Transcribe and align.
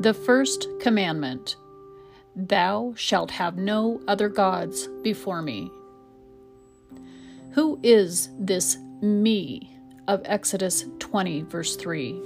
The 0.00 0.14
first 0.14 0.68
commandment 0.80 1.56
Thou 2.34 2.94
shalt 2.96 3.30
have 3.30 3.56
no 3.56 4.00
other 4.08 4.28
gods 4.28 4.88
before 5.02 5.40
me. 5.40 5.70
Who 7.52 7.78
is 7.82 8.28
this 8.38 8.76
me 9.00 9.70
of 10.08 10.20
Exodus 10.24 10.84
20, 10.98 11.42
verse 11.42 11.76
3? 11.76 12.20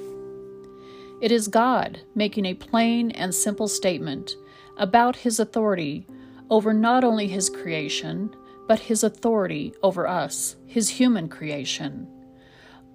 It 1.20 1.30
is 1.30 1.46
God 1.46 2.00
making 2.14 2.46
a 2.46 2.54
plain 2.54 3.10
and 3.10 3.34
simple 3.34 3.68
statement 3.68 4.34
about 4.78 5.16
his 5.16 5.38
authority 5.38 6.06
over 6.48 6.72
not 6.72 7.04
only 7.04 7.28
his 7.28 7.50
creation, 7.50 8.34
but 8.66 8.80
his 8.80 9.04
authority 9.04 9.74
over 9.82 10.06
us, 10.08 10.56
his 10.66 10.88
human 10.88 11.28
creation. 11.28 12.08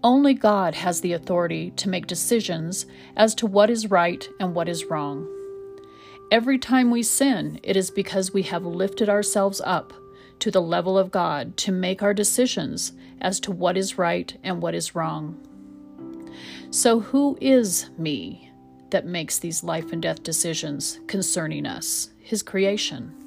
Only 0.04 0.34
God 0.34 0.76
has 0.76 1.00
the 1.00 1.14
authority 1.14 1.72
to 1.78 1.88
make 1.88 2.08
decisions 2.08 2.86
as 3.16 3.34
to 3.36 3.48
what 3.48 3.70
is 3.70 3.90
right 3.90 4.27
and 4.38 4.54
what 4.54 4.68
is 4.68 4.86
wrong. 4.86 5.30
Every 6.30 6.60
time 6.60 6.91
we 6.91 7.04
sin, 7.04 7.60
it 7.64 7.77
is 7.77 7.90
because 7.90 8.34
we 8.34 8.44
have 8.44 8.66
lifted 8.66 9.08
ourselves 9.08 9.62
up 9.63 9.94
to 10.40 10.52
the 10.52 10.62
level 10.62 10.98
of 10.98 11.10
God 11.10 11.55
to 11.58 11.72
make 11.72 12.04
our 12.04 12.13
decisions 12.13 12.91
as 13.22 13.40
to 13.41 13.52
what 13.52 13.77
is 13.77 13.98
right 13.98 14.36
and 14.44 14.62
what 14.62 14.76
is 14.76 14.94
wrong. 14.94 15.40
So, 16.70 16.99
who 16.99 17.38
is 17.40 17.90
me 17.98 18.52
that 18.90 19.05
makes 19.05 19.40
these 19.40 19.63
life 19.63 19.94
and 19.94 20.02
death 20.02 20.24
decisions 20.24 20.99
concerning 21.08 21.66
us, 21.66 22.10
His 22.20 22.44
creation? 22.44 23.23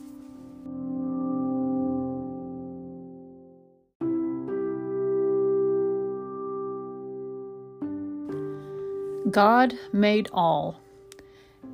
God 9.30 9.74
made 9.92 10.28
all. 10.32 10.80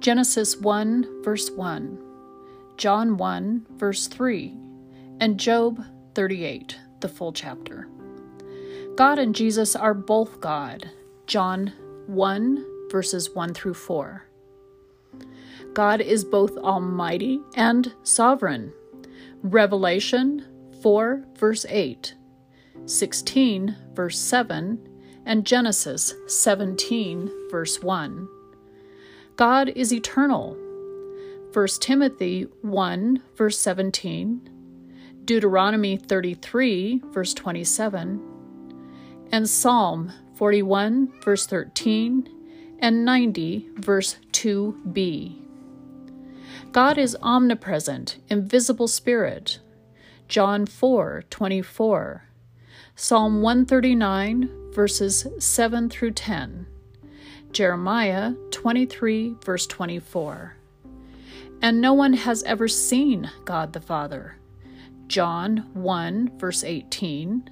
Genesis 0.00 0.56
1, 0.56 1.22
verse 1.22 1.50
1, 1.50 1.98
John 2.78 3.18
1, 3.18 3.66
verse 3.76 4.06
3, 4.06 4.56
and 5.20 5.38
Job 5.38 5.84
38, 6.14 6.78
the 7.00 7.08
full 7.08 7.32
chapter. 7.32 7.88
God 8.96 9.18
and 9.18 9.34
Jesus 9.34 9.76
are 9.76 9.92
both 9.92 10.40
God. 10.40 10.90
John 11.26 11.72
1, 12.06 12.88
verses 12.90 13.30
1 13.30 13.52
through 13.52 13.74
4. 13.74 14.24
God 15.74 16.00
is 16.00 16.24
both 16.24 16.56
almighty 16.56 17.40
and 17.54 17.92
sovereign. 18.02 18.72
Revelation 19.42 20.46
4, 20.82 21.24
verse 21.36 21.66
8, 21.68 22.14
16, 22.86 23.76
verse 23.94 24.18
7, 24.18 24.88
and 25.24 25.46
Genesis 25.46 26.14
17, 26.26 27.30
verse 27.50 27.80
1. 27.82 28.28
God 29.36 29.68
is 29.70 29.92
eternal. 29.92 30.56
1 31.52 31.66
Timothy 31.80 32.46
1, 32.62 33.22
verse 33.36 33.58
17, 33.58 34.50
Deuteronomy 35.24 35.96
33, 35.96 37.02
verse 37.10 37.34
27, 37.34 38.20
and 39.30 39.48
Psalm 39.48 40.12
41, 40.34 41.12
verse 41.22 41.46
13, 41.46 42.28
and 42.80 43.04
90, 43.04 43.68
verse 43.76 44.16
2b. 44.32 45.42
God 46.72 46.96
is 46.96 47.16
omnipresent, 47.22 48.16
invisible 48.28 48.88
spirit. 48.88 49.60
John 50.26 50.64
4, 50.64 51.24
24. 51.28 52.24
Psalm 52.94 53.40
139, 53.40 54.70
verses 54.70 55.26
7 55.38 55.88
through 55.88 56.10
10. 56.10 56.66
Jeremiah 57.50 58.34
23, 58.50 59.36
verse 59.42 59.66
24. 59.66 60.56
And 61.62 61.80
no 61.80 61.94
one 61.94 62.12
has 62.12 62.42
ever 62.42 62.68
seen 62.68 63.30
God 63.46 63.72
the 63.72 63.80
Father. 63.80 64.36
John 65.06 65.70
1, 65.72 66.38
verse 66.38 66.64
18. 66.64 67.48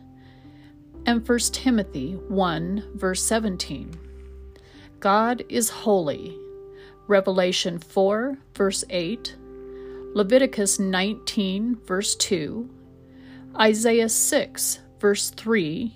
And 1.06 1.26
1 1.26 1.38
Timothy 1.38 2.12
1, 2.28 2.93
verse 2.94 3.22
17. 3.22 3.98
God 5.00 5.43
is 5.48 5.70
holy. 5.70 6.38
Revelation 7.06 7.78
4, 7.78 8.37
verse 8.54 8.84
8. 8.91 9.37
Leviticus 10.12 10.78
19, 10.78 11.76
verse 11.87 12.14
2. 12.16 12.69
Isaiah 13.59 14.09
6, 14.09 14.81
verse 15.00 15.31
3, 15.31 15.94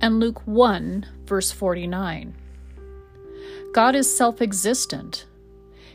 and 0.00 0.20
Luke 0.20 0.46
1, 0.46 1.06
verse 1.24 1.52
49. 1.52 2.34
God 3.72 3.94
is 3.94 4.14
self 4.14 4.42
existent. 4.42 5.26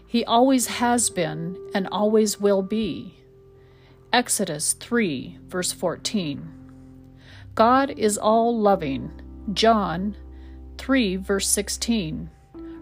He 0.08 0.26
always 0.26 0.68
has 0.68 1.10
been 1.10 1.58
and 1.74 1.88
always 1.92 2.40
will 2.40 2.62
be. 2.62 3.16
Exodus 4.14 4.74
3, 4.74 5.40
verse 5.48 5.72
14. 5.72 6.48
God 7.56 7.92
is 7.98 8.18
all 8.18 8.58
loving. 8.58 9.12
John 9.54 10.16
3, 10.78 11.16
verse 11.18 11.48
16. 11.48 12.30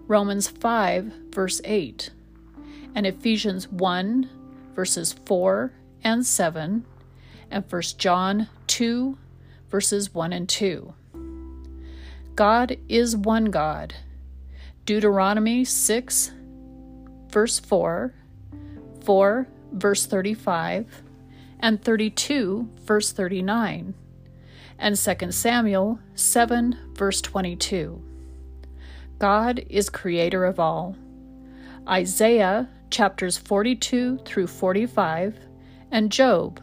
Romans 0.07 0.47
5, 0.47 1.13
verse 1.31 1.61
8. 1.63 2.09
And 2.95 3.05
Ephesians 3.05 3.67
1, 3.67 4.29
verses 4.73 5.13
4 5.25 5.71
and 6.03 6.25
7. 6.25 6.85
And 7.51 7.63
1 7.69 7.81
John 7.97 8.47
2, 8.67 9.17
verses 9.69 10.13
1 10.13 10.33
and 10.33 10.49
2. 10.49 10.93
God 12.35 12.77
is 12.87 13.15
one 13.15 13.45
God. 13.45 13.93
Deuteronomy 14.85 15.65
6, 15.65 16.31
verse 17.29 17.59
4, 17.59 18.13
4, 19.03 19.47
verse 19.73 20.05
35, 20.05 21.03
and 21.59 21.83
32, 21.83 22.69
verse 22.85 23.11
39, 23.11 23.93
and 24.79 24.95
2 24.95 25.31
Samuel 25.31 25.99
7, 26.15 26.77
verse 26.93 27.21
22. 27.21 28.01
God 29.19 29.65
is 29.69 29.89
creator 29.89 30.45
of 30.45 30.59
all. 30.59 30.95
Isaiah 31.87 32.69
chapters 32.89 33.37
42 33.37 34.19
through 34.19 34.47
45, 34.47 35.37
and 35.91 36.11
Job 36.11 36.61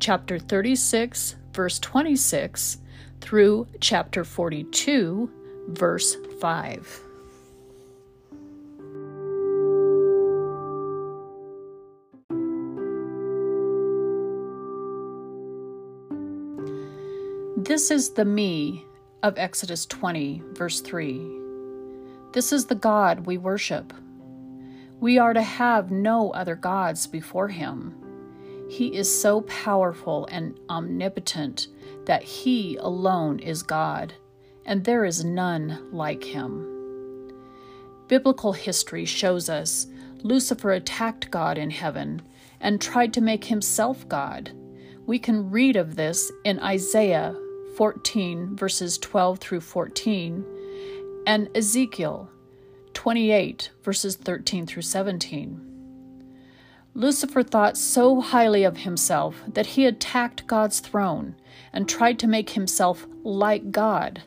chapter 0.00 0.38
36, 0.38 1.36
verse 1.58 1.80
26 1.80 2.78
through 3.20 3.66
chapter 3.80 4.22
42, 4.22 5.28
verse 5.70 6.16
5. 6.40 7.00
This 17.56 17.90
is 17.90 18.10
the 18.10 18.24
me 18.24 18.84
of 19.24 19.36
Exodus 19.36 19.84
20, 19.86 20.40
verse 20.52 20.80
3. 20.80 21.40
This 22.34 22.52
is 22.52 22.66
the 22.66 22.76
God 22.76 23.26
we 23.26 23.36
worship. 23.36 23.92
We 25.00 25.18
are 25.18 25.32
to 25.32 25.42
have 25.42 25.90
no 25.90 26.30
other 26.30 26.54
gods 26.54 27.08
before 27.08 27.48
him. 27.48 28.07
He 28.68 28.94
is 28.94 29.20
so 29.20 29.40
powerful 29.42 30.26
and 30.30 30.58
omnipotent 30.68 31.68
that 32.04 32.22
He 32.22 32.76
alone 32.76 33.38
is 33.38 33.62
God, 33.62 34.14
and 34.64 34.84
there 34.84 35.04
is 35.04 35.24
none 35.24 35.88
like 35.92 36.22
Him. 36.24 36.74
Biblical 38.08 38.52
history 38.52 39.04
shows 39.04 39.48
us 39.48 39.86
Lucifer 40.22 40.72
attacked 40.72 41.30
God 41.30 41.58
in 41.58 41.70
heaven 41.70 42.22
and 42.60 42.80
tried 42.80 43.12
to 43.14 43.20
make 43.20 43.44
himself 43.44 44.08
God. 44.08 44.50
We 45.06 45.18
can 45.18 45.50
read 45.50 45.76
of 45.76 45.96
this 45.96 46.32
in 46.44 46.58
Isaiah 46.60 47.36
14, 47.76 48.56
verses 48.56 48.98
12 48.98 49.38
through 49.38 49.60
14, 49.60 50.44
and 51.26 51.48
Ezekiel 51.54 52.30
28, 52.94 53.70
verses 53.82 54.16
13 54.16 54.66
through 54.66 54.82
17. 54.82 55.77
Lucifer 56.98 57.44
thought 57.44 57.76
so 57.76 58.20
highly 58.20 58.64
of 58.64 58.78
himself 58.78 59.44
that 59.46 59.66
he 59.66 59.86
attacked 59.86 60.48
God's 60.48 60.80
throne 60.80 61.36
and 61.72 61.88
tried 61.88 62.18
to 62.18 62.26
make 62.26 62.50
himself 62.50 63.06
like 63.22 63.70
God. 63.70 64.22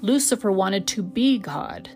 Lucifer 0.00 0.52
wanted 0.52 0.86
to 0.86 1.02
be 1.02 1.38
God. 1.38 1.90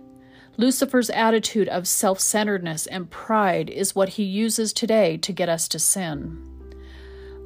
Lucifer's 0.57 1.09
attitude 1.11 1.69
of 1.69 1.87
self 1.87 2.19
centeredness 2.19 2.89
and 2.89 3.13
pride 3.13 3.71
is 3.71 3.95
what 3.95 4.09
he 4.09 4.25
uses 4.25 4.73
today 4.73 5.19
to 5.19 5.33
get 5.33 5.49
us 5.49 5.69
to 5.69 5.79
sin. 5.79 6.43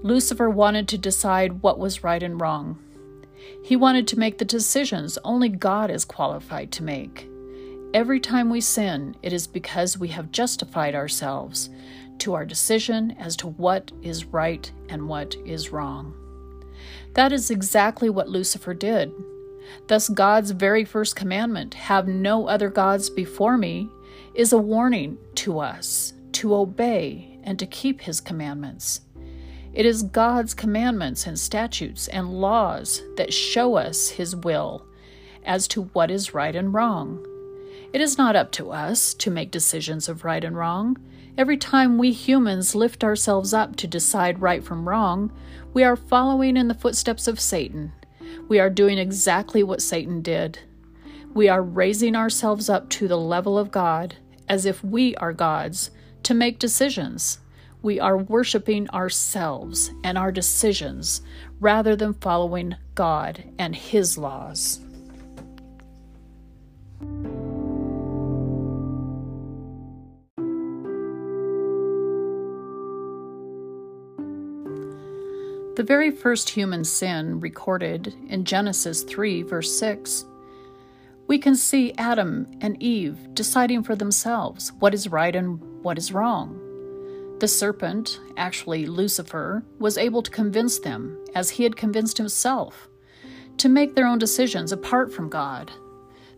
Lucifer 0.03 0.49
wanted 0.49 0.89
to 0.89 0.97
decide 0.97 1.61
what 1.61 1.79
was 1.79 2.03
right 2.03 2.23
and 2.23 2.41
wrong. 2.41 2.79
He 3.63 3.77
wanted 3.77 4.09
to 4.09 4.19
make 4.19 4.39
the 4.39 4.47
decisions 4.47 5.19
only 5.25 5.51
God 5.51 5.91
is 5.91 6.07
qualified 6.07 6.73
to 6.73 6.83
make. 6.83 7.29
Every 7.93 8.21
time 8.21 8.49
we 8.49 8.63
sin, 8.63 9.15
it 9.23 9.35
is 9.35 9.47
because 9.47 9.99
we 9.99 10.09
have 10.09 10.33
justified 10.33 10.95
ourselves 10.95 11.69
to 12.21 12.35
our 12.35 12.45
decision 12.45 13.17
as 13.19 13.37
to 13.37 13.49
what 13.49 13.91
is 14.03 14.27
right 14.27 14.71
and 14.89 15.09
what 15.09 15.37
is 15.45 15.71
wrong. 15.71 16.15
That 17.15 17.33
is 17.33 17.51
exactly 17.51 18.09
what 18.09 18.29
Lucifer 18.29 18.75
did. 18.75 19.13
Thus, 19.87 20.09
God's 20.09 20.53
very 20.53 20.85
first 20.85 21.17
commandment, 21.17 21.75
have 21.75 22.09
no 22.09 22.49
other 22.49 22.71
gods 22.71 23.11
before 23.11 23.57
me, 23.57 23.89
is 24.35 24.53
a 24.53 24.59
warning 24.59 25.19
to 25.37 25.59
us 25.59 26.13
to 26.33 26.55
obey 26.55 27.39
and 27.45 27.59
to 27.59 27.67
keep 27.67 28.01
His 28.01 28.21
commandments. 28.21 29.01
It 29.73 29.87
is 29.87 30.03
God's 30.03 30.55
commandments 30.55 31.27
and 31.27 31.39
statutes 31.39 32.09
and 32.09 32.41
laws 32.41 33.03
that 33.17 33.33
show 33.33 33.77
us 33.77 34.09
His 34.09 34.35
will 34.35 34.85
as 35.45 35.69
to 35.69 35.83
what 35.93 36.11
is 36.11 36.35
right 36.35 36.55
and 36.55 36.75
wrong. 36.75 37.25
It 37.93 38.01
is 38.01 38.19
not 38.19 38.37
up 38.37 38.53
to 38.53 38.71
us 38.71 39.15
to 39.15 39.31
make 39.31 39.51
decisions 39.51 40.09
of 40.09 40.25
right 40.25 40.45
and 40.45 40.57
wrong. 40.57 40.97
Every 41.41 41.57
time 41.57 41.97
we 41.97 42.13
humans 42.13 42.75
lift 42.75 43.03
ourselves 43.03 43.55
up 43.55 43.75
to 43.77 43.87
decide 43.87 44.43
right 44.43 44.63
from 44.63 44.87
wrong, 44.87 45.33
we 45.73 45.83
are 45.83 45.97
following 45.97 46.55
in 46.55 46.69
the 46.69 46.75
footsteps 46.75 47.27
of 47.27 47.41
Satan. 47.41 47.93
We 48.47 48.61
are 48.61 48.69
doing 48.69 48.99
exactly 48.99 49.63
what 49.63 49.81
Satan 49.81 50.21
did. 50.21 50.59
We 51.33 51.49
are 51.49 51.63
raising 51.63 52.15
ourselves 52.15 52.69
up 52.69 52.91
to 52.91 53.09
the 53.09 53.17
level 53.17 53.59
of 53.59 53.71
God 53.71 54.17
as 54.51 54.67
if 54.67 54.85
we 54.85 55.15
are 55.17 55.33
gods 55.33 55.91
to 56.25 56.35
make 56.35 56.59
decisions. 56.59 57.39
We 57.81 57.99
are 57.99 58.19
worshiping 58.19 58.91
ourselves 58.91 59.93
and 60.05 60.19
our 60.19 60.31
decisions 60.31 61.23
rather 61.59 61.97
than 61.97 62.13
following 62.13 62.77
God 62.95 63.45
and 63.59 63.75
His 63.75 64.19
laws. 64.19 64.81
The 75.81 75.87
very 75.87 76.11
first 76.11 76.51
human 76.51 76.85
sin 76.85 77.41
recorded 77.41 78.15
in 78.29 78.45
Genesis 78.45 79.03
3, 79.03 79.45
verse 79.45 79.79
6, 79.79 80.27
we 81.27 81.39
can 81.39 81.57
see 81.57 81.95
Adam 81.97 82.47
and 82.61 82.77
Eve 82.83 83.33
deciding 83.33 83.85
for 83.85 83.97
themselves 83.97 84.75
what 84.79 84.93
is 84.93 85.09
right 85.09 85.35
and 85.35 85.59
what 85.83 85.97
is 85.97 86.13
wrong. 86.13 86.61
The 87.39 87.49
serpent, 87.49 88.21
actually 88.37 88.85
Lucifer, 88.85 89.65
was 89.79 89.97
able 89.97 90.23
to 90.23 90.31
convince 90.31 90.79
them, 90.79 91.17
as 91.35 91.49
he 91.49 91.63
had 91.63 91.79
convinced 91.79 92.19
himself, 92.19 92.91
to 93.57 93.71
make 93.71 93.95
their 93.95 94.07
own 94.07 94.19
decisions 94.19 94.73
apart 94.73 95.11
from 95.11 95.31
God. 95.31 95.73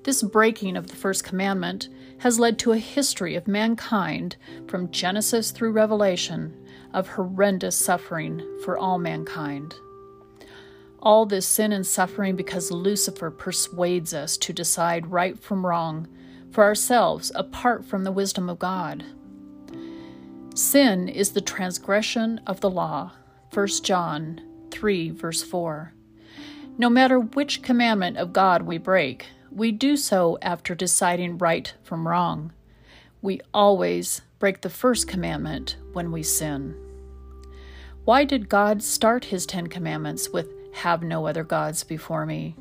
This 0.05 0.23
breaking 0.23 0.77
of 0.77 0.87
the 0.87 0.95
first 0.95 1.25
commandment 1.25 1.89
has 2.19 2.39
led 2.39 2.61
to 2.61 2.71
a 2.71 2.79
history 2.79 3.35
of 3.35 3.49
mankind 3.49 4.37
from 4.69 4.93
Genesis 4.93 5.51
through 5.51 5.73
Revelation 5.73 6.57
of 6.93 7.09
horrendous 7.09 7.77
suffering 7.77 8.43
for 8.65 8.79
all 8.79 8.99
mankind. 8.99 9.75
All 11.01 11.27
this 11.27 11.47
sin 11.47 11.73
and 11.73 11.87
suffering 11.87 12.37
because 12.37 12.71
Lucifer 12.71 13.31
persuades 13.31 14.15
us 14.15 14.37
to 14.39 14.53
decide 14.53 15.11
right 15.11 15.39
from 15.39 15.67
wrong 15.67 16.09
for 16.51 16.65
ourselves 16.65 17.33
apart 17.35 17.85
from 17.85 18.05
the 18.05 18.13
wisdom 18.13 18.49
of 18.49 18.59
God. 18.59 19.05
Sin 20.55 21.09
is 21.09 21.33
the 21.33 21.41
transgression 21.41 22.41
of 22.47 22.61
the 22.61 22.71
law. 22.71 23.13
1 23.53 23.67
John 23.83 24.41
3, 24.71 25.11
verse 25.11 25.43
4. 25.43 25.95
No 26.79 26.89
matter 26.89 27.19
which 27.19 27.63
commandment 27.63 28.17
of 28.17 28.33
God 28.33 28.63
we 28.63 28.79
break, 28.79 29.27
we 29.51 29.73
do 29.73 29.97
so 29.97 30.39
after 30.41 30.75
deciding 30.75 31.39
right 31.39 31.75
from 31.83 32.07
wrong. 32.07 32.53
We 33.23 33.41
always 33.55 34.21
break 34.41 34.63
the 34.63 34.69
first 34.69 35.07
commandment 35.07 35.77
when 35.93 36.11
we 36.11 36.25
sin. 36.25 36.75
Why 38.05 38.25
did 38.25 38.49
God 38.49 38.83
start 38.83 39.27
his 39.27 39.47
Ten 39.47 39.69
Commandments 39.69 40.31
with, 40.31 40.49
Have 40.73 41.05
no 41.05 41.29
other 41.29 41.45
gods 41.45 41.85
before 41.85 42.27
me? 42.27 42.57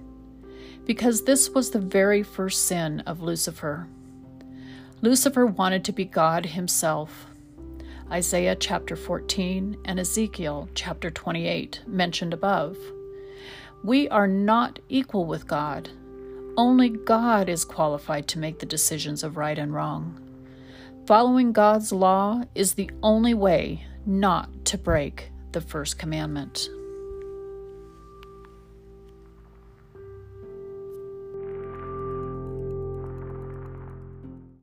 Because 0.85 1.23
this 1.23 1.49
was 1.49 1.71
the 1.71 1.79
very 1.79 2.21
first 2.21 2.65
sin 2.65 2.99
of 3.07 3.23
Lucifer. 3.23 3.87
Lucifer 5.01 5.47
wanted 5.47 5.83
to 5.85 5.91
be 5.91 6.05
God 6.05 6.45
himself. 6.45 7.25
Isaiah 8.11 8.55
chapter 8.55 8.95
14 8.95 9.77
and 9.85 9.99
Ezekiel 9.99 10.69
chapter 10.75 11.09
28, 11.09 11.81
mentioned 11.87 12.35
above. 12.35 12.77
We 13.83 14.07
are 14.09 14.27
not 14.27 14.77
equal 14.89 15.25
with 15.25 15.47
God. 15.47 15.89
Only 16.55 16.89
God 16.89 17.49
is 17.49 17.65
qualified 17.65 18.27
to 18.27 18.39
make 18.39 18.59
the 18.59 18.67
decisions 18.67 19.23
of 19.23 19.37
right 19.37 19.57
and 19.57 19.73
wrong. 19.73 20.19
Following 21.11 21.51
God's 21.51 21.91
law 21.91 22.43
is 22.55 22.75
the 22.75 22.89
only 23.03 23.33
way 23.33 23.85
not 24.05 24.63
to 24.63 24.77
break 24.77 25.29
the 25.51 25.59
first 25.59 25.99
commandment. 25.99 26.69